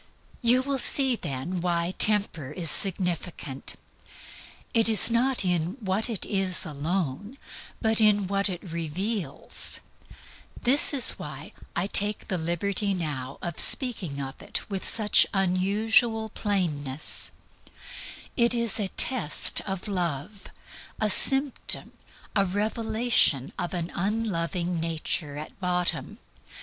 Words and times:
You 0.41 0.63
will 0.63 0.79
see 0.79 1.15
then 1.15 1.61
why 1.61 1.93
Temper 1.99 2.49
is 2.49 2.71
significant. 2.71 3.75
It 4.73 4.89
is 4.89 5.11
not 5.11 5.45
in 5.45 5.77
what 5.79 6.09
it 6.09 6.25
is 6.25 6.65
alone, 6.65 7.37
but 7.83 8.01
in 8.01 8.25
what 8.25 8.49
it 8.49 8.63
reveals. 8.63 9.79
This 10.59 10.91
is 10.91 11.19
why 11.19 11.51
I 11.75 11.85
speak 11.85 12.25
of 12.31 12.49
it 12.49 14.63
with 14.71 14.89
such 14.89 15.27
unusual 15.35 16.29
plainness. 16.29 17.31
It 18.35 18.55
is 18.55 18.79
a 18.79 18.87
test 18.87 19.61
for 19.63 19.91
love, 19.91 20.47
a 20.99 21.11
symptom, 21.11 21.91
a 22.35 22.43
revelation 22.43 23.53
of 23.59 23.75
an 23.75 23.91
unloving 23.93 24.79
nature 24.79 25.37
at 25.37 25.59
bottom. 25.59 26.17